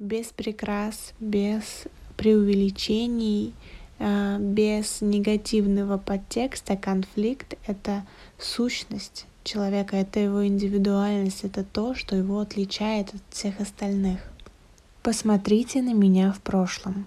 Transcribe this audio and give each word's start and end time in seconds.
без 0.00 0.28
прикрас, 0.28 1.12
без 1.20 1.84
преувеличений, 2.16 3.54
э, 3.98 4.38
без 4.40 5.02
негативного 5.02 5.98
подтекста 5.98 6.76
конфликт— 6.76 7.54
это 7.66 8.06
сущность 8.38 9.26
человека, 9.44 9.96
это 9.96 10.18
его 10.18 10.46
индивидуальность, 10.46 11.44
это 11.44 11.64
то, 11.64 11.94
что 11.94 12.16
его 12.16 12.40
отличает 12.40 13.14
от 13.14 13.20
всех 13.30 13.60
остальных. 13.60 14.20
Посмотрите 15.02 15.82
на 15.82 15.92
меня 15.92 16.32
в 16.32 16.40
прошлом. 16.40 17.04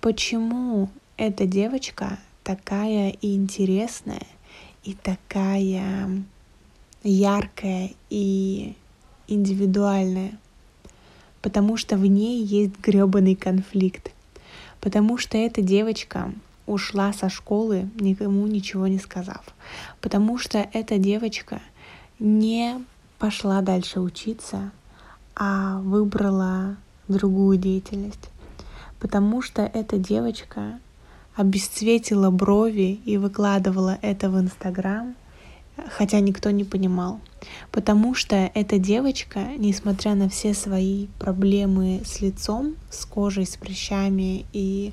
Почему 0.00 0.88
эта 1.18 1.46
девочка 1.46 2.18
такая 2.42 3.16
интересная, 3.20 4.26
и 4.82 4.94
такая 4.94 6.24
яркая 7.02 7.90
и 8.08 8.74
индивидуальная? 9.26 10.38
Потому 11.48 11.78
что 11.78 11.96
в 11.96 12.04
ней 12.04 12.44
есть 12.44 12.78
гребаный 12.78 13.34
конфликт. 13.34 14.12
Потому 14.82 15.16
что 15.16 15.38
эта 15.38 15.62
девочка 15.62 16.30
ушла 16.66 17.14
со 17.14 17.30
школы, 17.30 17.88
никому 17.98 18.46
ничего 18.46 18.86
не 18.86 18.98
сказав. 18.98 19.42
Потому 20.02 20.36
что 20.36 20.58
эта 20.74 20.98
девочка 20.98 21.62
не 22.18 22.84
пошла 23.18 23.62
дальше 23.62 24.00
учиться, 24.00 24.72
а 25.34 25.80
выбрала 25.80 26.76
другую 27.08 27.56
деятельность. 27.56 28.28
Потому 29.00 29.40
что 29.40 29.62
эта 29.62 29.96
девочка 29.96 30.78
обесцветила 31.34 32.28
брови 32.30 33.00
и 33.06 33.16
выкладывала 33.16 33.98
это 34.02 34.28
в 34.28 34.38
Инстаграм, 34.38 35.14
хотя 35.96 36.20
никто 36.20 36.50
не 36.50 36.64
понимал. 36.64 37.20
Потому 37.70 38.14
что 38.14 38.50
эта 38.54 38.78
девочка, 38.78 39.48
несмотря 39.56 40.14
на 40.14 40.28
все 40.28 40.54
свои 40.54 41.06
проблемы 41.18 42.02
с 42.04 42.20
лицом, 42.20 42.76
с 42.90 43.04
кожей, 43.04 43.46
с 43.46 43.56
прыщами 43.56 44.46
и 44.52 44.92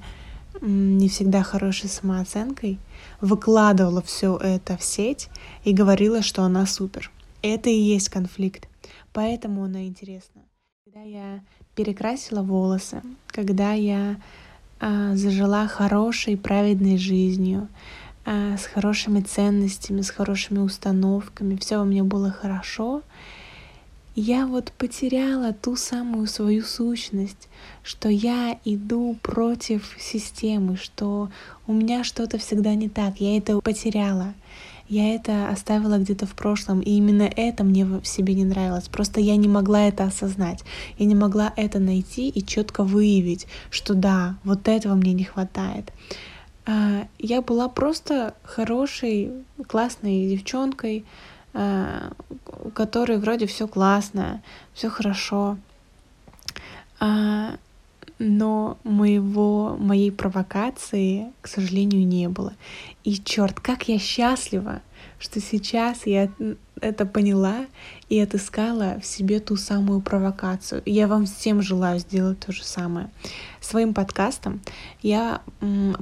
не 0.62 1.10
всегда 1.10 1.44
хорошей 1.44 1.90
самооценкой, 1.90 2.80
выкладывала 3.22 4.02
все 4.02 4.38
это 4.38 4.78
в 4.78 4.84
сеть 4.84 5.30
и 5.64 5.74
говорила, 5.74 6.22
что 6.22 6.44
она 6.44 6.66
супер. 6.66 7.12
Это 7.42 7.70
и 7.70 7.80
есть 7.80 8.10
конфликт. 8.10 8.68
Поэтому 9.14 9.64
она 9.64 9.86
интересна. 9.86 10.42
Когда 10.84 11.02
я 11.02 11.42
перекрасила 11.76 12.42
волосы, 12.42 13.02
когда 13.28 13.74
я 13.74 14.18
а, 14.80 15.16
зажила 15.16 15.68
хорошей, 15.68 16.38
праведной 16.38 16.98
жизнью, 16.98 17.68
с 18.26 18.66
хорошими 18.66 19.22
ценностями, 19.22 20.02
с 20.02 20.10
хорошими 20.10 20.60
установками, 20.60 21.58
все 21.58 21.78
у 21.78 21.86
меня 21.86 22.04
было 22.04 22.32
хорошо, 22.32 23.04
я 24.18 24.48
вот 24.48 24.72
потеряла 24.72 25.52
ту 25.52 25.76
самую 25.76 26.28
свою 26.28 26.64
сущность, 26.64 27.50
что 27.84 28.08
я 28.08 28.58
иду 28.64 29.18
против 29.22 29.94
системы, 30.00 30.78
что 30.78 31.30
у 31.68 31.74
меня 31.74 32.06
что-то 32.06 32.38
всегда 32.38 32.76
не 32.76 32.88
так, 32.88 33.20
я 33.20 33.38
это 33.38 33.60
потеряла. 33.60 34.34
Я 34.88 35.16
это 35.16 35.50
оставила 35.50 35.98
где-то 35.98 36.28
в 36.28 36.34
прошлом, 36.34 36.80
и 36.80 36.92
именно 36.92 37.24
это 37.24 37.66
мне 37.66 37.84
в 37.84 38.06
себе 38.06 38.36
не 38.36 38.46
нравилось. 38.46 38.88
Просто 38.88 39.20
я 39.20 39.36
не 39.36 39.50
могла 39.50 39.88
это 39.88 40.06
осознать. 40.06 40.64
Я 40.98 41.08
не 41.08 41.16
могла 41.16 41.52
это 41.58 41.80
найти 41.80 42.30
и 42.30 42.46
четко 42.46 42.84
выявить, 42.84 43.48
что 43.70 43.96
да, 43.96 44.38
вот 44.46 44.68
этого 44.68 44.94
мне 44.94 45.14
не 45.14 45.24
хватает. 45.26 45.92
А, 46.66 47.08
я 47.20 47.42
была 47.42 47.70
просто 47.70 48.34
хорошей, 48.44 49.32
классной 49.68 50.28
девчонкой, 50.28 51.06
а, 51.54 52.12
у 52.64 52.70
которой 52.70 53.18
вроде 53.18 53.46
все 53.46 53.68
классно, 53.68 54.42
все 54.74 54.90
хорошо. 54.90 55.58
А, 57.00 57.56
но 58.18 58.78
моего, 58.84 59.76
моей 59.78 60.12
провокации, 60.12 61.32
к 61.42 61.48
сожалению, 61.48 62.06
не 62.08 62.30
было. 62.30 62.54
И 63.04 63.18
черт, 63.18 63.60
как 63.60 63.88
я 63.88 64.00
счастлива, 64.00 64.82
что 65.20 65.42
сейчас 65.42 66.06
я 66.06 66.30
это 66.82 67.06
поняла 67.06 67.66
и 68.10 68.20
отыскала 68.20 69.00
в 69.02 69.06
себе 69.06 69.40
ту 69.40 69.56
самую 69.56 70.02
провокацию. 70.02 70.82
Я 70.86 71.08
вам 71.08 71.26
всем 71.26 71.62
желаю 71.62 72.00
сделать 72.00 72.40
то 72.40 72.52
же 72.52 72.64
самое. 72.64 73.10
Своим 73.62 73.94
подкастом 73.94 74.62
я 75.02 75.42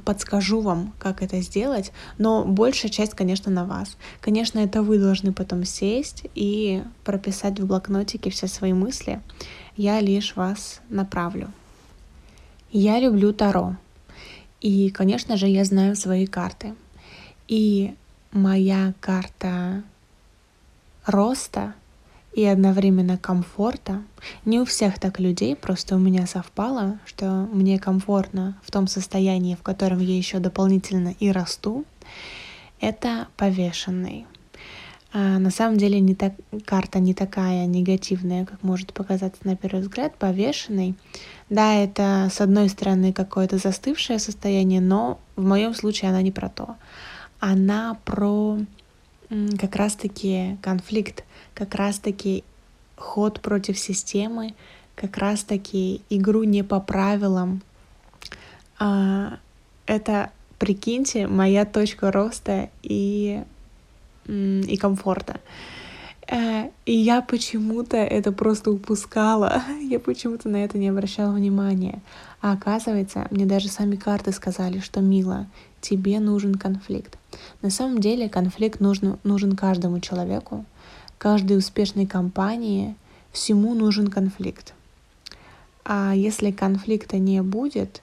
подскажу 0.05 0.61
вам, 0.61 0.93
как 0.99 1.21
это 1.21 1.39
сделать, 1.41 1.91
но 2.17 2.43
большая 2.43 2.91
часть, 2.91 3.13
конечно, 3.13 3.51
на 3.51 3.65
вас. 3.65 3.97
Конечно, 4.19 4.59
это 4.59 4.81
вы 4.81 4.99
должны 4.99 5.31
потом 5.31 5.63
сесть 5.63 6.25
и 6.35 6.83
прописать 7.03 7.59
в 7.59 7.65
блокнотике 7.65 8.29
все 8.29 8.47
свои 8.47 8.73
мысли. 8.73 9.21
Я 9.77 9.99
лишь 9.99 10.35
вас 10.35 10.81
направлю. 10.89 11.51
Я 12.71 12.99
люблю 12.99 13.33
Таро. 13.33 13.77
И, 14.61 14.89
конечно 14.89 15.37
же, 15.37 15.47
я 15.47 15.63
знаю 15.65 15.95
свои 15.95 16.25
карты. 16.25 16.73
И 17.47 17.93
моя 18.31 18.93
карта 18.99 19.83
роста 21.05 21.73
и 22.33 22.43
одновременно 22.45 23.17
комфорта. 23.17 24.01
Не 24.45 24.59
у 24.59 24.65
всех 24.65 24.99
так 24.99 25.19
людей, 25.19 25.55
просто 25.55 25.95
у 25.95 25.99
меня 25.99 26.25
совпало, 26.25 26.99
что 27.05 27.47
мне 27.51 27.79
комфортно 27.79 28.57
в 28.63 28.71
том 28.71 28.87
состоянии, 28.87 29.55
в 29.55 29.61
котором 29.61 29.99
я 29.99 30.17
еще 30.17 30.39
дополнительно 30.39 31.15
и 31.19 31.31
расту. 31.31 31.85
Это 32.79 33.27
повешенный. 33.37 34.25
А 35.15 35.37
на 35.37 35.51
самом 35.51 35.77
деле 35.77 35.99
не 35.99 36.15
так, 36.15 36.33
карта 36.65 36.99
не 36.99 37.13
такая 37.13 37.67
негативная, 37.67 38.45
как 38.45 38.63
может 38.63 38.93
показаться 38.93 39.41
на 39.43 39.55
первый 39.55 39.81
взгляд. 39.81 40.15
Повешенный 40.15 40.95
да, 41.53 41.75
это 41.75 42.29
с 42.31 42.41
одной 42.41 42.67
стороны 42.67 43.13
какое-то 43.13 43.59
застывшее 43.59 44.17
состояние, 44.17 44.81
но 44.81 45.19
в 45.35 45.43
моем 45.43 45.75
случае 45.75 46.09
она 46.09 46.23
не 46.23 46.31
про 46.31 46.49
то. 46.49 46.77
Она 47.39 47.95
про 48.05 48.57
как 49.59 49.75
раз-таки 49.75 50.57
конфликт, 50.61 51.23
как 51.53 51.75
раз-таки 51.75 52.43
ход 52.95 53.41
против 53.41 53.77
системы, 53.77 54.53
как 54.95 55.17
раз-таки 55.17 56.01
игру 56.09 56.43
не 56.43 56.63
по 56.63 56.79
правилам. 56.79 57.61
А, 58.79 59.39
это, 59.85 60.31
прикиньте, 60.59 61.27
моя 61.27 61.65
точка 61.65 62.11
роста 62.11 62.69
и, 62.81 63.43
и 64.27 64.77
комфорта. 64.77 65.39
Э, 66.27 66.69
и 66.85 66.93
я 66.93 67.21
почему-то 67.21 67.97
это 67.97 68.31
просто 68.31 68.71
упускала. 68.71 69.63
Я 69.81 69.99
почему-то 69.99 70.49
на 70.49 70.57
это 70.63 70.77
не 70.77 70.89
обращала 70.89 71.33
внимания. 71.33 72.01
А 72.41 72.53
оказывается, 72.53 73.27
мне 73.31 73.45
даже 73.45 73.69
сами 73.69 73.95
карты 73.95 74.31
сказали, 74.31 74.79
что 74.79 75.01
мило, 75.01 75.47
тебе 75.81 76.19
нужен 76.19 76.55
конфликт. 76.55 77.17
На 77.61 77.69
самом 77.69 77.99
деле 77.99 78.29
конфликт 78.29 78.79
нужен, 78.79 79.17
нужен 79.23 79.55
каждому 79.55 79.99
человеку, 79.99 80.65
каждой 81.17 81.57
успешной 81.57 82.05
компании, 82.05 82.95
всему 83.31 83.73
нужен 83.73 84.07
конфликт. 84.07 84.73
А 85.85 86.13
если 86.15 86.51
конфликта 86.51 87.17
не 87.17 87.41
будет, 87.41 88.01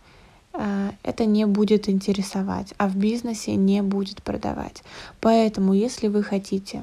э, 0.52 0.90
это 1.02 1.24
не 1.24 1.46
будет 1.46 1.88
интересовать, 1.88 2.74
а 2.78 2.88
в 2.88 2.96
бизнесе 2.96 3.54
не 3.54 3.82
будет 3.82 4.22
продавать. 4.22 4.82
Поэтому, 5.20 5.72
если 5.72 6.08
вы 6.08 6.22
хотите 6.22 6.82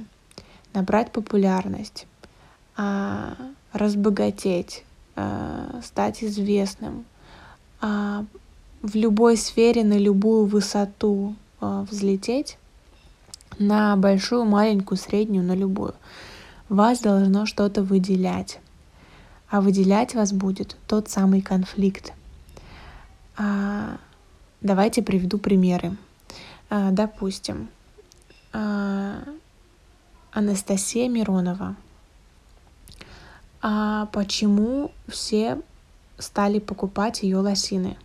набрать 0.73 1.11
популярность, 1.11 2.07
а, 2.75 3.35
разбогатеть, 3.73 4.83
а, 5.16 5.81
стать 5.83 6.23
известным, 6.23 7.05
а, 7.81 8.25
в 8.81 8.95
любой 8.95 9.38
сфере 9.38 9.83
на 9.83 9.97
любую 9.97 10.45
высоту 10.45 11.35
взлететь, 11.59 12.59
на 13.57 13.95
большую, 13.95 14.45
маленькую, 14.45 15.00
среднюю, 15.00 15.44
на 15.44 15.56
любую. 15.56 15.95
Вас 16.69 17.00
должно 17.00 17.47
что-то 17.47 17.81
выделять. 17.81 18.59
А 19.50 19.59
выделять 19.61 20.13
вас 20.13 20.31
будет 20.31 20.77
тот 20.88 21.09
самый 21.09 21.41
конфликт. 21.41 22.13
Давайте 24.62 25.01
приведу 25.01 25.39
примеры. 25.39 25.97
Допустим, 26.69 27.69
Анастасия 30.31 31.09
Миронова. 31.09 31.75
А 33.62 34.07
почему 34.07 34.91
все 35.07 35.59
стали 36.18 36.59
покупать 36.59 37.24
ее 37.24 37.38
лосины? 37.38 37.97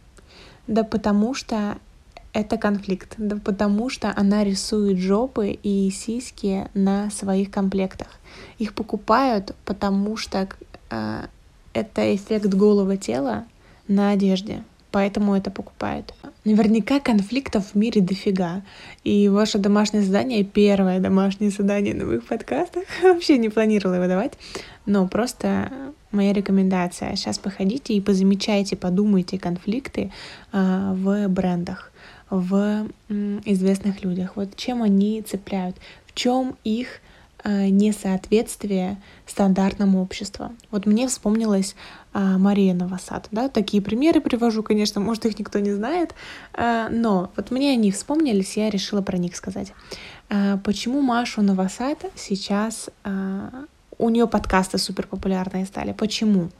Да 0.66 0.84
потому 0.84 1.34
что 1.34 1.78
это 2.32 2.56
конфликт. 2.56 3.14
Да 3.18 3.36
потому 3.36 3.90
что 3.90 4.12
она 4.16 4.44
рисует 4.44 4.98
жопы 4.98 5.50
и 5.50 5.90
сиськи 5.90 6.68
на 6.74 7.10
своих 7.10 7.50
комплектах. 7.50 8.08
Их 8.58 8.74
покупают, 8.74 9.54
потому 9.64 10.16
что 10.16 10.48
э, 10.90 11.26
это 11.74 12.14
эффект 12.14 12.54
голого 12.54 12.96
тела 12.96 13.44
на 13.88 14.10
одежде 14.10 14.64
поэтому 14.92 15.34
это 15.34 15.50
покупают. 15.50 16.14
Наверняка 16.44 17.00
конфликтов 17.00 17.72
в 17.72 17.74
мире 17.74 18.00
дофига. 18.00 18.62
И 19.02 19.28
ваше 19.28 19.58
домашнее 19.58 20.02
задание, 20.02 20.44
первое 20.44 21.00
домашнее 21.00 21.50
задание 21.50 21.94
на 21.94 22.04
моих 22.04 22.24
подкастах, 22.24 22.84
вообще 23.02 23.38
не 23.38 23.48
планировала 23.48 23.96
его 23.96 24.06
давать, 24.06 24.34
но 24.86 25.08
просто 25.08 25.72
моя 26.12 26.32
рекомендация. 26.32 27.16
Сейчас 27.16 27.38
походите 27.38 27.94
и 27.94 28.00
позамечайте, 28.00 28.76
подумайте 28.76 29.38
конфликты 29.38 30.12
э, 30.52 30.92
в 30.94 31.28
брендах, 31.28 31.90
в 32.30 32.86
э, 33.08 33.40
известных 33.44 34.04
людях. 34.04 34.32
Вот 34.36 34.54
чем 34.56 34.82
они 34.82 35.22
цепляют, 35.22 35.76
в 36.06 36.14
чем 36.14 36.56
их 36.64 37.00
несоответствие 37.44 39.00
стандартному 39.26 40.02
обществу. 40.02 40.52
Вот 40.70 40.86
мне 40.86 41.08
вспомнилась 41.08 41.74
э, 42.12 42.18
Мария 42.38 42.74
Новосад. 42.74 43.28
Да? 43.30 43.48
Такие 43.48 43.82
примеры 43.82 44.20
привожу, 44.20 44.62
конечно, 44.62 45.00
может, 45.00 45.26
их 45.26 45.38
никто 45.38 45.58
не 45.58 45.72
знает, 45.72 46.14
э, 46.54 46.88
но 46.90 47.30
вот 47.36 47.50
мне 47.50 47.72
они 47.72 47.90
вспомнились, 47.90 48.56
я 48.56 48.70
решила 48.70 49.02
про 49.02 49.16
них 49.16 49.36
сказать. 49.36 49.72
Э, 50.28 50.58
почему 50.62 51.00
Машу 51.00 51.42
Новосад 51.42 51.98
сейчас 52.14 52.90
э, 53.04 53.48
у 54.02 54.08
нее 54.08 54.26
подкасты 54.26 54.78
супер 54.78 55.06
популярные 55.06 55.64
стали. 55.64 55.92
Почему? 55.92 56.50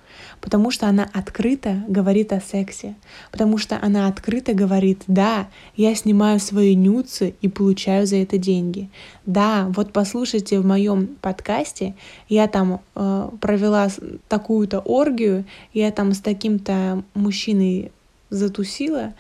Потому 0.41 0.71
что 0.71 0.87
она 0.87 1.09
открыто 1.13 1.83
говорит 1.89 2.33
о 2.33 2.41
сексе. 2.41 2.95
Потому 3.33 3.59
что 3.59 3.79
она 3.83 4.07
открыто 4.07 4.55
говорит, 4.55 5.03
да, 5.09 5.49
я 5.77 5.95
снимаю 5.97 6.39
свои 6.39 6.77
нюцы 6.77 7.35
и 7.43 7.49
получаю 7.49 8.07
за 8.07 8.17
это 8.17 8.39
деньги. 8.39 8.89
Да, 9.27 9.67
вот 9.75 9.93
послушайте 9.93 10.61
в 10.61 10.65
моем 10.65 11.09
подкасте, 11.21 11.97
я 12.29 12.47
там 12.47 12.81
э, 12.95 13.29
провела 13.41 13.89
такую-то 14.29 14.79
оргию, 14.79 15.45
я 15.75 15.91
там 15.91 16.13
с 16.13 16.21
таким-то 16.21 17.03
мужчиной 17.15 17.91
затусила, 18.31 19.15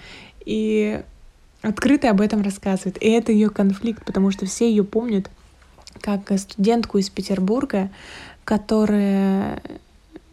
и 0.44 1.02
открыто 1.60 2.08
об 2.08 2.20
этом 2.20 2.42
рассказывает. 2.42 3.02
И 3.02 3.08
это 3.08 3.32
ее 3.32 3.50
конфликт, 3.50 4.04
потому 4.04 4.30
что 4.30 4.46
все 4.46 4.70
ее 4.70 4.84
помнят 4.84 5.28
как 6.02 6.38
студентку 6.38 6.98
из 6.98 7.08
Петербурга, 7.08 7.88
которая, 8.44 9.62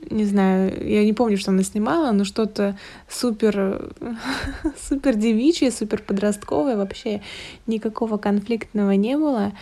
не 0.10 0.25
знаю, 0.25 0.74
я 0.86 1.06
не 1.06 1.13
помню, 1.13 1.38
что 1.38 1.51
она 1.51 1.63
снимала, 1.63 2.12
но 2.12 2.25
что-то 2.25 2.77
супер, 3.07 3.94
супер 4.89 5.16
девичье, 5.16 5.71
супер 5.71 6.01
подростковое, 6.01 6.75
вообще 6.75 7.21
никакого 7.68 8.18
конфликтного 8.18 8.92
не 8.92 9.16
было. 9.16 9.54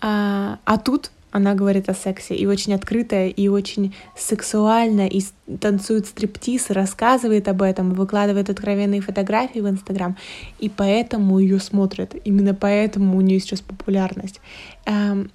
А, 0.00 0.58
а 0.64 0.78
тут 0.78 1.10
она 1.36 1.54
говорит 1.54 1.88
о 1.90 1.94
сексе 1.94 2.34
и 2.34 2.46
очень 2.46 2.72
открытая, 2.72 3.28
и 3.28 3.48
очень 3.48 3.94
сексуально, 4.16 5.06
и 5.06 5.22
танцует 5.60 6.06
стриптиз, 6.06 6.70
и 6.70 6.72
рассказывает 6.72 7.48
об 7.48 7.60
этом, 7.60 7.92
выкладывает 7.92 8.48
откровенные 8.48 9.02
фотографии 9.02 9.58
в 9.58 9.68
Инстаграм, 9.68 10.16
и 10.58 10.70
поэтому 10.70 11.38
ее 11.38 11.60
смотрят, 11.60 12.14
именно 12.24 12.54
поэтому 12.54 13.18
у 13.18 13.20
нее 13.20 13.38
сейчас 13.40 13.60
популярность. 13.60 14.40
Эм, 14.86 15.30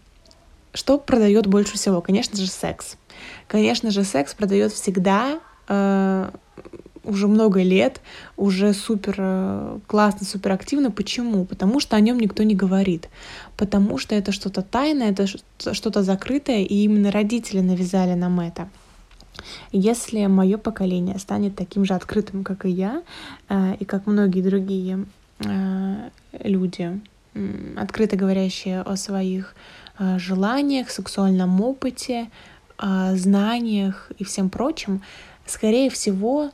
что 0.73 0.97
продает 0.97 1.47
больше 1.47 1.73
всего? 1.73 2.01
Конечно 2.01 2.37
же, 2.37 2.47
секс. 2.47 2.97
Конечно 3.47 3.91
же, 3.91 4.03
секс 4.03 4.33
продает 4.33 4.71
всегда, 4.71 5.39
э, 5.67 6.29
уже 7.03 7.27
много 7.27 7.61
лет, 7.61 8.01
уже 8.37 8.73
супер 8.73 9.15
э, 9.17 9.79
классно, 9.87 10.25
супер 10.25 10.51
активно. 10.51 10.91
Почему? 10.91 11.45
Потому 11.45 11.79
что 11.79 11.95
о 11.95 11.99
нем 11.99 12.19
никто 12.19 12.43
не 12.43 12.55
говорит. 12.55 13.09
Потому 13.57 13.97
что 13.97 14.15
это 14.15 14.31
что-то 14.31 14.61
тайное, 14.61 15.11
это 15.11 15.27
что-то 15.73 16.03
закрытое, 16.03 16.61
и 16.61 16.83
именно 16.83 17.11
родители 17.11 17.59
навязали 17.59 18.13
нам 18.13 18.39
это. 18.39 18.69
Если 19.71 20.25
мое 20.27 20.57
поколение 20.57 21.17
станет 21.17 21.55
таким 21.55 21.85
же 21.85 21.93
открытым, 21.93 22.43
как 22.43 22.65
и 22.65 22.69
я, 22.69 23.01
э, 23.49 23.75
и 23.79 23.85
как 23.85 24.05
многие 24.05 24.41
другие 24.41 25.05
э, 25.39 26.09
люди, 26.43 27.01
открыто 27.77 28.17
говорящие 28.17 28.81
о 28.81 28.95
своих 28.97 29.55
желаниях, 30.17 30.89
сексуальном 30.89 31.61
опыте, 31.61 32.29
э, 32.77 33.15
знаниях 33.15 34.11
и 34.17 34.23
всем 34.23 34.49
прочем, 34.49 35.01
скорее 35.45 35.89
всего, 35.89 36.51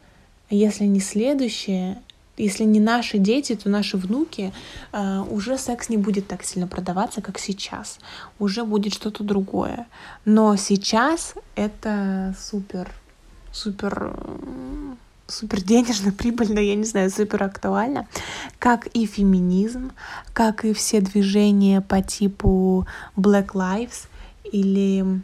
если 0.49 0.85
не 0.85 0.99
следующее, 0.99 2.01
если 2.37 2.63
не 2.65 2.79
наши 2.79 3.17
дети, 3.17 3.55
то 3.55 3.69
наши 3.69 3.97
внуки, 3.97 4.53
э, 4.91 5.19
уже 5.29 5.57
секс 5.57 5.89
не 5.89 5.97
будет 5.97 6.27
так 6.27 6.43
сильно 6.43 6.67
продаваться, 6.67 7.21
как 7.21 7.39
сейчас. 7.39 7.99
Уже 8.39 8.63
будет 8.63 8.93
что-то 8.93 9.23
другое. 9.23 9.87
Но 10.25 10.55
сейчас 10.55 11.33
это 11.55 12.35
супер, 12.39 12.91
супер 13.51 14.15
супер 15.27 15.61
денежно, 15.61 16.11
прибыльно, 16.11 16.59
я 16.59 16.75
не 16.75 16.85
знаю, 16.85 17.09
супер 17.09 17.43
актуально, 17.43 18.07
как 18.59 18.87
и 18.87 19.05
феминизм, 19.05 19.91
как 20.33 20.65
и 20.65 20.73
все 20.73 21.01
движения 21.01 21.81
по 21.81 22.01
типу 22.01 22.87
Black 23.15 23.49
Lives 23.53 24.07
или 24.43 25.21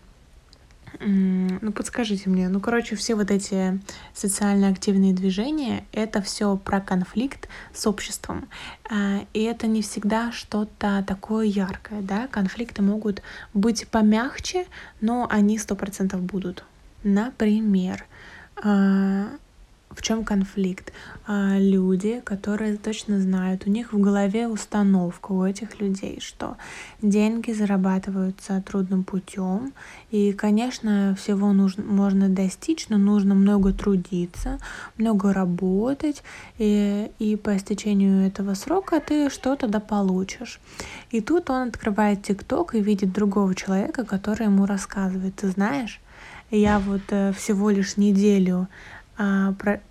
ну, 0.99 1.71
подскажите 1.71 2.29
мне, 2.29 2.49
ну, 2.49 2.59
короче, 2.59 2.95
все 2.95 3.15
вот 3.15 3.31
эти 3.31 3.79
социально 4.13 4.69
активные 4.69 5.13
движения, 5.13 5.85
это 5.91 6.21
все 6.21 6.55
про 6.55 6.79
конфликт 6.79 7.49
с 7.73 7.87
обществом. 7.87 8.47
А, 8.89 9.25
и 9.33 9.41
это 9.43 9.67
не 9.67 9.81
всегда 9.81 10.31
что-то 10.31 11.03
такое 11.07 11.45
яркое, 11.45 12.01
да, 12.01 12.27
конфликты 12.27 12.81
могут 12.81 13.21
быть 13.53 13.87
помягче, 13.87 14.65
но 15.01 15.27
они 15.29 15.57
сто 15.57 15.75
процентов 15.75 16.21
будут. 16.21 16.63
Например, 17.03 18.05
а, 18.55 19.29
в 19.95 20.01
чем 20.01 20.23
конфликт? 20.23 20.91
А, 21.25 21.57
люди, 21.57 22.21
которые 22.23 22.77
точно 22.77 23.19
знают, 23.19 23.63
у 23.65 23.69
них 23.69 23.93
в 23.93 23.99
голове 23.99 24.47
установка 24.47 25.31
у 25.31 25.43
этих 25.43 25.79
людей, 25.79 26.19
что 26.21 26.57
деньги 27.01 27.51
зарабатываются 27.51 28.61
трудным 28.61 29.03
путем, 29.03 29.73
и, 30.11 30.33
конечно, 30.33 31.15
всего 31.19 31.53
нужно, 31.53 31.83
можно 31.83 32.29
достичь, 32.29 32.89
но 32.89 32.97
нужно 32.97 33.35
много 33.35 33.73
трудиться, 33.73 34.59
много 34.97 35.33
работать, 35.33 36.23
и, 36.57 37.11
и 37.19 37.35
по 37.35 37.55
истечению 37.55 38.27
этого 38.27 38.53
срока 38.53 38.99
ты 38.99 39.29
что-то 39.29 39.67
да 39.67 39.79
получишь. 39.79 40.59
И 41.11 41.21
тут 41.21 41.49
он 41.49 41.69
открывает 41.69 42.23
ТикТок 42.23 42.75
и 42.75 42.81
видит 42.81 43.13
другого 43.13 43.55
человека, 43.55 44.03
который 44.03 44.47
ему 44.47 44.65
рассказывает, 44.65 45.35
ты 45.35 45.49
знаешь, 45.49 45.99
я 46.51 46.79
вот 46.79 47.01
э, 47.09 47.33
всего 47.33 47.69
лишь 47.71 47.97
неделю 47.97 48.67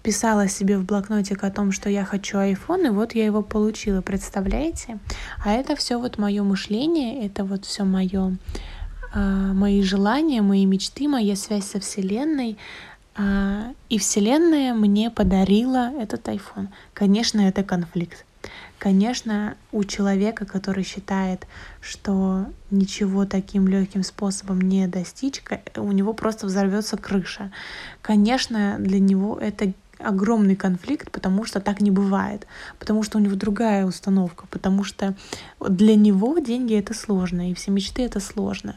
писала 0.03 0.49
себе 0.49 0.79
в 0.79 0.85
блокнотик 0.85 1.45
о 1.45 1.51
том, 1.51 1.73
что 1.73 1.89
я 1.89 2.05
хочу 2.05 2.39
iPhone, 2.39 2.87
и 2.87 2.91
вот 2.91 3.15
я 3.15 3.25
его 3.25 3.43
получила, 3.43 4.01
представляете? 4.01 4.99
А 5.45 5.53
это 5.53 5.77
все 5.77 5.99
вот 5.99 6.19
мое 6.19 6.43
мышление, 6.43 7.27
это 7.27 7.45
вот 7.45 7.65
все 7.65 7.85
мое, 7.85 8.37
а, 9.15 9.53
мои 9.53 9.83
желания, 9.83 10.43
мои 10.43 10.67
мечты, 10.67 11.09
моя 11.09 11.37
связь 11.37 11.67
со 11.67 11.81
Вселенной. 11.81 12.57
А, 13.15 13.73
и 13.89 13.99
Вселенная 13.99 14.75
мне 14.75 15.11
подарила 15.11 15.93
этот 15.99 16.29
iPhone. 16.29 16.69
Конечно, 16.95 17.41
это 17.41 17.63
конфликт. 17.63 18.25
Конечно, 18.83 19.55
у 19.71 19.85
человека, 19.85 20.45
который 20.45 20.83
считает, 20.83 21.47
что 21.81 22.47
ничего 22.73 23.27
таким 23.27 23.69
легким 23.69 24.03
способом 24.03 24.61
не 24.61 24.89
достичь, 24.89 25.41
у 25.77 25.93
него 25.93 26.15
просто 26.15 26.47
взорвется 26.47 26.97
крыша. 26.97 27.53
Конечно, 28.01 28.79
для 28.81 28.99
него 28.99 29.39
это 29.39 29.73
огромный 30.01 30.57
конфликт, 30.57 31.13
потому 31.13 31.45
что 31.45 31.61
так 31.61 31.81
не 31.81 31.93
бывает, 31.93 32.49
потому 32.81 33.05
что 33.05 33.19
у 33.19 33.21
него 33.21 33.37
другая 33.37 33.87
установка, 33.87 34.49
потому 34.51 34.83
что 34.83 35.15
для 35.61 35.95
него 35.95 36.37
деньги 36.41 36.75
это 36.75 36.93
сложно, 36.93 37.53
и 37.53 37.55
все 37.55 37.71
мечты 37.71 38.03
это 38.03 38.19
сложно. 38.19 38.75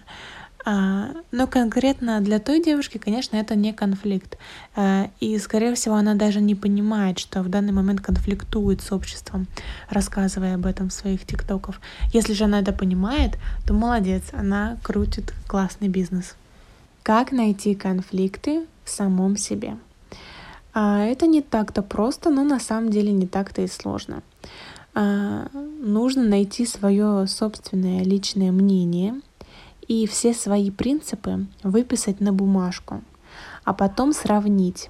А, 0.67 1.09
но 1.31 1.45
конкретно 1.45 2.19
для 2.21 2.39
той 2.39 2.59
девушки, 2.59 2.97
конечно, 2.97 3.37
это 3.37 3.53
не 3.55 3.71
конфликт. 3.71 4.39
А, 4.75 5.11
и, 5.19 5.37
скорее 5.37 5.75
всего, 5.75 5.93
она 5.93 6.15
даже 6.15 6.41
не 6.41 6.55
понимает, 6.55 7.19
что 7.19 7.43
в 7.43 7.49
данный 7.49 7.71
момент 7.71 8.01
конфликтует 8.01 8.81
с 8.81 8.91
обществом, 8.91 9.45
рассказывая 9.91 10.55
об 10.55 10.65
этом 10.65 10.89
в 10.89 10.93
своих 10.93 11.23
тиктоках. 11.23 11.79
Если 12.11 12.33
же 12.33 12.45
она 12.45 12.61
это 12.61 12.73
понимает, 12.73 13.37
то 13.67 13.75
молодец, 13.75 14.23
она 14.33 14.77
крутит 14.81 15.35
классный 15.47 15.87
бизнес. 15.87 16.35
Как 17.03 17.31
найти 17.31 17.75
конфликты 17.75 18.65
в 18.83 18.89
самом 18.89 19.37
себе? 19.37 19.77
А, 20.73 21.03
это 21.03 21.27
не 21.27 21.43
так-то 21.43 21.83
просто, 21.83 22.31
но 22.31 22.43
на 22.43 22.59
самом 22.59 22.89
деле 22.89 23.11
не 23.11 23.27
так-то 23.27 23.61
и 23.61 23.67
сложно. 23.67 24.23
Нужно 24.95 26.23
найти 26.23 26.65
свое 26.65 27.27
собственное 27.27 28.03
личное 28.03 28.53
мнение— 28.53 29.19
и 29.87 30.07
все 30.07 30.33
свои 30.33 30.71
принципы 30.71 31.45
выписать 31.63 32.21
на 32.21 32.33
бумажку, 32.33 33.01
а 33.63 33.73
потом 33.73 34.13
сравнить 34.13 34.89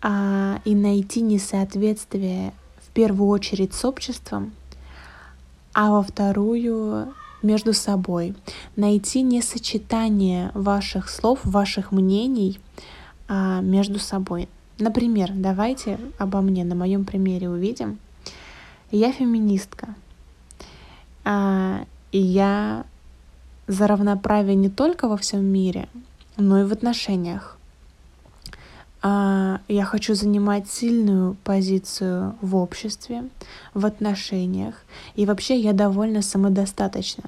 а, 0.00 0.60
и 0.64 0.74
найти 0.74 1.20
несоответствие 1.20 2.52
в 2.76 2.90
первую 2.90 3.28
очередь 3.28 3.74
с 3.74 3.84
обществом, 3.84 4.52
а 5.72 5.90
во 5.90 6.02
вторую 6.02 7.14
между 7.42 7.72
собой. 7.72 8.34
Найти 8.76 9.22
несочетание 9.22 10.50
ваших 10.54 11.08
слов, 11.08 11.40
ваших 11.44 11.92
мнений 11.92 12.60
а, 13.28 13.60
между 13.60 13.98
собой. 13.98 14.48
Например, 14.78 15.30
давайте 15.34 15.98
обо 16.18 16.40
мне 16.40 16.64
на 16.64 16.74
моем 16.74 17.04
примере 17.04 17.48
увидим. 17.48 17.98
Я 18.90 19.12
феминистка. 19.12 19.94
А, 21.24 21.84
и 22.10 22.18
я 22.18 22.84
за 23.66 23.86
равноправие 23.86 24.54
не 24.54 24.68
только 24.68 25.08
во 25.08 25.16
всем 25.16 25.44
мире, 25.44 25.88
но 26.36 26.60
и 26.60 26.64
в 26.64 26.72
отношениях. 26.72 27.58
а, 29.04 29.60
я 29.66 29.84
хочу 29.84 30.14
занимать 30.14 30.68
сильную 30.70 31.36
позицию 31.42 32.36
в 32.40 32.54
обществе, 32.54 33.24
в 33.74 33.84
отношениях. 33.84 34.76
И 35.16 35.26
вообще 35.26 35.58
я 35.58 35.72
довольно 35.72 36.22
самодостаточна. 36.22 37.24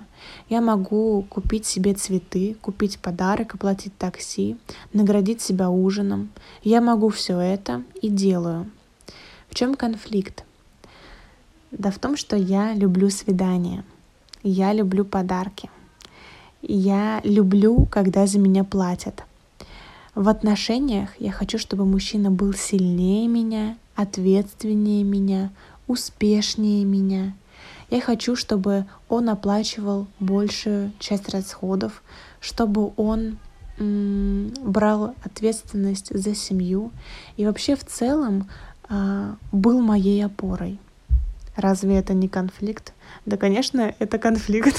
Я 0.49 0.61
могу 0.61 1.23
купить 1.29 1.67
себе 1.67 1.95
цветы, 1.95 2.57
купить 2.61 3.01
подарок, 3.01 3.57
оплатить 3.57 3.97
такси, 3.99 4.57
наградить 4.93 5.41
себя 5.41 5.69
ужином. 5.69 6.31
Я 6.63 6.81
могу 6.81 7.09
все 7.09 7.41
это 7.41 7.83
и 8.01 8.09
делаю. 8.09 8.71
В 9.51 9.57
чем 9.57 9.75
конфликт? 9.75 10.45
Да 11.73 11.91
в 11.91 11.99
том, 11.99 12.17
что 12.17 12.37
я 12.37 12.73
люблю 12.73 13.11
свидания, 13.11 13.85
я 14.45 14.73
люблю 14.73 15.05
подарки, 15.05 15.69
я 16.69 17.21
люблю, 17.25 17.87
когда 17.91 18.27
за 18.27 18.39
меня 18.39 18.65
платят— 18.65 19.25
в 20.15 20.29
отношениях 20.29 21.11
я 21.19 21.33
хочу, 21.33 21.59
чтобы 21.59 21.85
мужчина 21.85 22.31
был 22.31 22.55
сильнее 22.55 23.27
меня, 23.27 23.77
ответственнее 23.97 25.03
меня, 25.03 25.51
успешнее 25.89 26.85
меня. 26.85 27.35
Я 27.91 28.01
хочу, 28.01 28.37
чтобы 28.37 28.87
он 29.09 29.29
оплачивал 29.29 30.07
большую 30.21 30.93
часть 31.01 31.29
расходов, 31.31 32.03
чтобы 32.41 32.93
он 32.97 33.39
брал 33.77 35.17
ответственность 35.25 36.17
за 36.17 36.33
семью 36.37 36.93
и 37.37 37.45
вообще 37.45 37.75
в 37.75 37.85
целом 37.85 38.49
а, 38.89 39.35
был 39.51 39.81
моей 39.81 40.25
опорой. 40.25 40.79
Разве 41.57 41.97
это 41.97 42.15
не 42.15 42.29
конфликт? 42.29 42.93
Да, 43.27 43.37
конечно, 43.37 43.93
это 43.99 44.19
конфликт. 44.19 44.77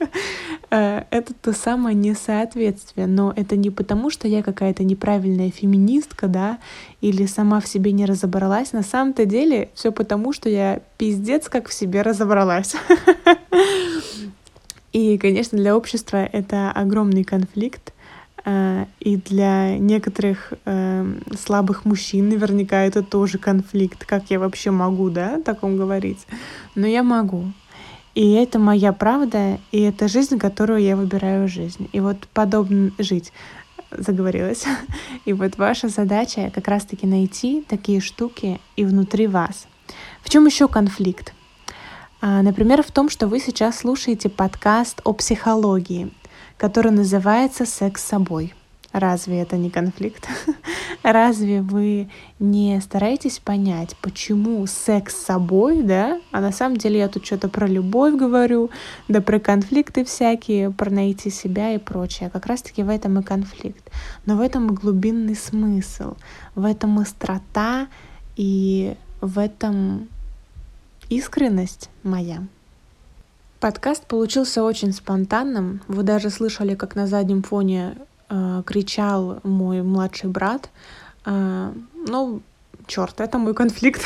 Э, 0.72 1.04
это 1.10 1.34
то 1.34 1.52
самое 1.52 1.94
несоответствие, 1.94 3.06
но 3.06 3.34
это 3.36 3.56
не 3.56 3.68
потому, 3.68 4.08
что 4.08 4.26
я 4.26 4.42
какая-то 4.42 4.84
неправильная 4.84 5.50
феминистка, 5.50 6.28
да, 6.28 6.58
или 7.02 7.26
сама 7.26 7.60
в 7.60 7.68
себе 7.68 7.92
не 7.92 8.06
разобралась. 8.06 8.72
На 8.72 8.82
самом-то 8.82 9.26
деле 9.26 9.68
все 9.74 9.92
потому, 9.92 10.32
что 10.32 10.48
я 10.48 10.80
пиздец 10.96 11.50
как 11.50 11.68
в 11.68 11.74
себе 11.74 12.00
разобралась. 12.00 12.74
И, 14.92 15.18
конечно, 15.18 15.58
для 15.58 15.76
общества 15.76 16.18
это 16.18 16.70
огромный 16.70 17.24
конфликт, 17.24 17.92
э, 18.44 18.84
и 19.00 19.16
для 19.16 19.78
некоторых 19.78 20.52
э, 20.66 21.14
слабых 21.38 21.86
мужчин 21.86 22.28
наверняка 22.28 22.82
это 22.82 23.02
тоже 23.02 23.38
конфликт. 23.38 24.04
Как 24.04 24.30
я 24.30 24.38
вообще 24.38 24.70
могу, 24.70 25.08
да, 25.08 25.36
о 25.36 25.42
таком 25.42 25.78
говорить? 25.78 26.26
Но 26.74 26.86
я 26.86 27.02
могу. 27.02 27.52
И 28.14 28.32
это 28.32 28.58
моя 28.58 28.92
правда, 28.92 29.58
и 29.70 29.80
это 29.80 30.06
жизнь, 30.06 30.38
которую 30.38 30.80
я 30.80 30.96
выбираю 30.96 31.48
жизнь. 31.48 31.88
И 31.92 32.00
вот 32.00 32.28
подобно 32.34 32.92
жить 32.98 33.32
заговорилась. 33.90 34.64
И 35.24 35.32
вот 35.32 35.58
ваша 35.58 35.88
задача 35.88 36.50
как 36.54 36.68
раз-таки 36.68 37.06
найти 37.06 37.62
такие 37.68 38.00
штуки 38.00 38.58
и 38.74 38.86
внутри 38.86 39.26
вас. 39.26 39.66
В 40.22 40.30
чем 40.30 40.46
еще 40.46 40.66
конфликт? 40.66 41.34
А, 42.20 42.42
например, 42.42 42.82
в 42.82 42.90
том, 42.90 43.10
что 43.10 43.26
вы 43.26 43.38
сейчас 43.38 43.78
слушаете 43.80 44.28
подкаст 44.28 45.00
о 45.04 45.12
психологии, 45.12 46.10
который 46.56 46.92
называется 46.92 47.66
«Секс 47.66 48.02
с 48.02 48.06
собой». 48.06 48.54
Разве 48.92 49.40
это 49.40 49.56
не 49.56 49.70
конфликт? 49.70 50.28
Разве 51.02 51.62
вы 51.62 52.10
не 52.38 52.80
стараетесь 52.80 53.38
понять, 53.38 53.96
почему 54.02 54.66
секс 54.66 55.16
с 55.16 55.24
собой, 55.24 55.82
да? 55.82 56.20
А 56.30 56.40
на 56.40 56.52
самом 56.52 56.76
деле 56.76 56.98
я 56.98 57.08
тут 57.08 57.24
что-то 57.24 57.48
про 57.48 57.66
любовь 57.66 58.14
говорю, 58.14 58.70
да 59.08 59.22
про 59.22 59.40
конфликты 59.40 60.04
всякие, 60.04 60.70
про 60.70 60.90
найти 60.90 61.30
себя 61.30 61.74
и 61.74 61.78
прочее. 61.78 62.28
Как 62.30 62.46
раз-таки 62.46 62.82
в 62.82 62.90
этом 62.90 63.18
и 63.18 63.22
конфликт. 63.22 63.90
Но 64.26 64.36
в 64.36 64.40
этом 64.40 64.72
и 64.72 64.76
глубинный 64.76 65.36
смысл, 65.36 66.14
в 66.54 66.64
этом 66.64 66.98
острота 66.98 67.88
и 68.36 68.94
в 69.22 69.38
этом 69.38 70.08
искренность 71.08 71.88
моя. 72.02 72.42
Подкаст 73.58 74.06
получился 74.06 74.64
очень 74.64 74.92
спонтанным. 74.92 75.82
Вы 75.86 76.02
даже 76.02 76.30
слышали, 76.30 76.74
как 76.74 76.96
на 76.96 77.06
заднем 77.06 77.42
фоне 77.42 77.94
кричал 78.66 79.40
мой 79.42 79.82
младший 79.82 80.30
брат. 80.30 80.70
Э, 81.24 81.72
ну, 82.08 82.40
черт, 82.86 83.20
это 83.20 83.38
мой 83.38 83.54
конфликт. 83.54 84.02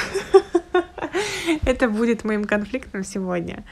это 1.65 1.89
будет 1.89 2.25
моим 2.25 2.45
конфликтом 2.45 3.05
сегодня. 3.05 3.65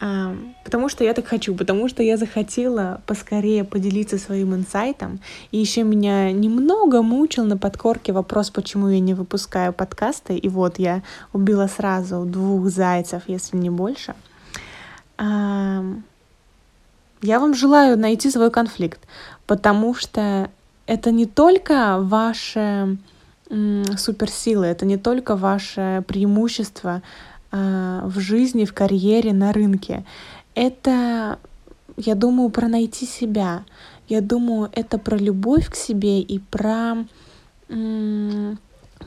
Э, 0.00 0.34
потому 0.64 0.88
что 0.88 1.04
я 1.04 1.14
так 1.14 1.26
хочу, 1.26 1.54
потому 1.54 1.88
что 1.88 2.02
я 2.02 2.16
захотела 2.16 3.00
поскорее 3.06 3.64
поделиться 3.64 4.18
своим 4.18 4.54
инсайтом. 4.54 5.20
И 5.52 5.58
еще 5.58 5.82
меня 5.82 6.32
немного 6.32 7.02
мучил 7.02 7.44
на 7.44 7.56
подкорке 7.56 8.12
вопрос, 8.12 8.50
почему 8.50 8.88
я 8.88 9.00
не 9.00 9.14
выпускаю 9.14 9.72
подкасты. 9.72 10.36
И 10.36 10.48
вот 10.48 10.78
я 10.78 11.02
убила 11.32 11.68
сразу 11.68 12.24
двух 12.24 12.68
зайцев, 12.68 13.22
если 13.26 13.56
не 13.56 13.70
больше. 13.70 14.14
Я 17.22 17.40
вам 17.40 17.54
желаю 17.54 17.98
найти 17.98 18.30
свой 18.30 18.50
конфликт, 18.50 19.00
потому 19.46 19.94
что 19.94 20.50
это 20.86 21.10
не 21.10 21.26
только 21.26 21.98
ваши 22.00 22.98
суперсилы, 23.96 24.66
это 24.66 24.84
не 24.84 24.98
только 24.98 25.34
ваше 25.34 26.04
преимущество 26.06 27.02
э, 27.50 28.00
в 28.04 28.20
жизни, 28.20 28.66
в 28.66 28.74
карьере, 28.74 29.32
на 29.32 29.52
рынке. 29.52 30.04
Это, 30.54 31.38
я 31.96 32.14
думаю, 32.14 32.50
про 32.50 32.68
найти 32.68 33.06
себя. 33.06 33.64
Я 34.06 34.20
думаю, 34.20 34.70
это 34.74 34.98
про 34.98 35.16
любовь 35.16 35.70
к 35.70 35.76
себе 35.76 36.20
и 36.20 36.38
про 36.38 36.96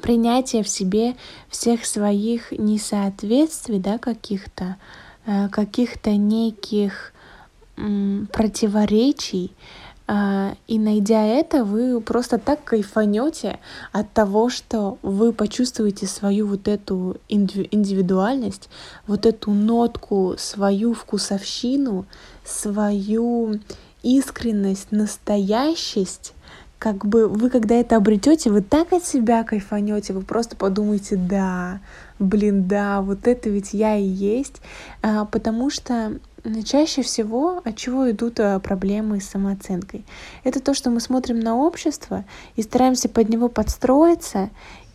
принятие 0.01 0.63
в 0.63 0.70
себе 0.70 1.15
всех 1.50 1.86
своих 1.86 2.51
несоответствий, 2.51 3.80
да, 3.80 3.98
каких-то, 3.98 4.77
э, 5.25 5.50
каких-то 5.50 6.12
неких 6.12 7.13
противоречий, 8.32 9.54
а, 10.13 10.56
и 10.68 10.78
найдя 10.78 11.25
это, 11.25 11.63
вы 11.63 12.01
просто 12.01 12.38
так 12.38 12.63
кайфанете 12.66 13.60
от 13.94 14.12
того, 14.12 14.50
что 14.50 14.98
вы 15.01 15.32
почувствуете 15.32 16.06
свою 16.06 16.48
вот 16.48 16.68
эту 16.68 17.18
индивидуальность, 17.30 18.70
вот 19.08 19.25
эту 19.25 19.51
нотку, 19.51 20.36
свою 20.38 20.94
вкусовщину, 20.94 22.06
свою 22.44 23.60
искренность, 24.04 24.92
настоящесть, 24.92 26.34
как 26.78 27.06
бы 27.06 27.28
вы, 27.28 27.50
когда 27.50 27.75
это 27.75 27.96
обретете, 27.96 28.50
вы 28.50 28.62
так 28.62 28.92
от 28.92 29.06
себя 29.06 29.44
кайфанете, 29.44 30.13
вы 30.13 30.22
просто 30.24 30.56
подумаете, 30.56 31.16
да, 31.16 31.80
блин, 32.18 32.68
да, 32.68 33.01
вот 33.01 33.28
это 33.28 33.50
ведь 33.50 33.72
я 33.72 33.96
и 33.96 34.04
есть, 34.04 34.62
а, 35.04 35.25
потому 35.25 35.70
что 35.70 36.20
Чаще 36.65 37.03
всего 37.03 37.62
от 37.63 37.77
чего 37.77 38.10
идут 38.10 38.39
э, 38.39 38.60
проблемы 38.60 39.21
с 39.21 39.29
самооценкой? 39.29 40.03
Это 40.43 40.60
то, 40.60 40.74
что 40.74 40.89
мы 40.89 41.00
смотрим 41.00 41.39
на 41.39 41.55
общество 41.55 42.25
и 42.55 42.63
стараемся 42.63 43.10
под 43.10 43.29
него 43.29 43.48
подстроиться, 43.48 44.50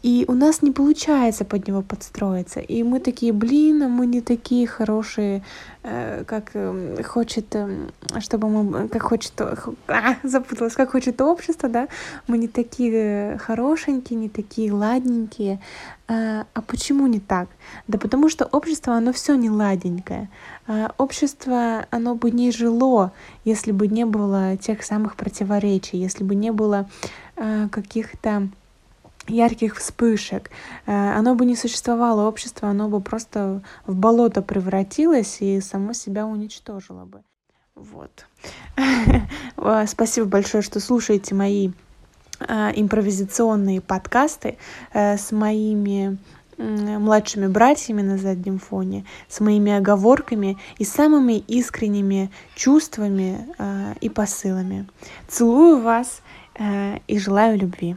и 0.07 0.25
у 0.29 0.35
нас 0.35 0.63
не 0.63 0.71
получается 0.71 1.45
под 1.45 1.67
него 1.67 1.83
подстроиться. 1.83 2.61
И 2.61 2.85
мы 2.85 3.01
такие, 3.01 3.33
блин, 3.33 3.83
а 3.83 3.89
мы 3.89 4.07
не 4.07 4.21
такие 4.21 4.65
хорошие, 4.69 5.43
э, 5.83 6.23
как 6.25 6.55
эм, 6.55 7.03
хочет, 7.03 7.57
эм, 7.57 7.91
чтобы 8.21 8.49
мы, 8.49 8.87
как 8.87 9.03
хочет, 9.03 9.33
а, 9.41 10.17
запуталась, 10.23 10.75
как 10.75 10.93
хочет 10.93 11.21
общество, 11.21 11.69
да, 11.69 11.89
мы 12.29 12.39
не 12.39 12.47
такие 12.47 13.37
хорошенькие, 13.39 14.17
не 14.21 14.29
такие 14.29 14.73
ладненькие. 14.73 15.59
А, 16.07 16.47
а 16.55 16.63
почему 16.63 17.09
не 17.09 17.19
так? 17.19 17.49
Да 17.89 17.99
потому 17.99 18.29
что 18.29 18.45
общество, 18.45 18.95
оно 18.95 19.13
все 19.13 19.35
не 19.35 19.51
ладенькое. 19.51 20.29
А, 20.69 20.93
общество, 20.99 21.85
оно 21.91 22.15
бы 22.15 22.31
не 22.31 22.53
жило, 22.53 23.11
если 23.45 23.73
бы 23.73 23.89
не 23.89 24.07
было 24.07 24.57
тех 24.57 24.85
самых 24.85 25.17
противоречий, 25.17 25.99
если 25.99 26.23
бы 26.23 26.37
не 26.37 26.53
было 26.53 26.89
а, 27.35 27.69
каких-то 27.71 28.49
ярких 29.29 29.77
вспышек. 29.77 30.51
А, 30.87 31.19
оно 31.19 31.35
бы 31.35 31.45
не 31.45 31.57
существовало, 31.57 32.27
общество, 32.29 32.69
оно 32.69 32.89
бы 32.89 33.01
просто 33.01 33.63
в 33.87 33.95
болото 33.95 34.43
превратилось 34.43 35.39
и 35.41 35.61
само 35.61 35.93
себя 35.93 36.27
уничтожило 36.27 37.05
бы. 37.05 37.23
Вот. 37.75 38.27
Спасибо 39.87 40.27
большое, 40.27 40.63
что 40.63 40.81
слушаете 40.81 41.35
мои 41.35 41.71
импровизационные 42.39 43.81
подкасты 43.81 44.59
э, 44.93 45.17
с 45.17 45.33
моими 45.33 46.19
младшими 46.59 47.47
братьями 47.47 48.03
на 48.03 48.19
заднем 48.19 48.59
фоне, 48.59 49.05
с 49.29 49.41
моими 49.41 49.73
оговорками 49.73 50.57
и 50.79 50.85
самыми 50.85 51.39
искренними 51.39 52.31
чувствами 52.55 53.47
э, 53.59 53.95
и 54.01 54.09
посылами. 54.09 54.87
Целую 55.29 55.81
вас 55.81 56.23
э, 56.59 56.99
и 57.07 57.19
желаю 57.19 57.59
любви. 57.59 57.97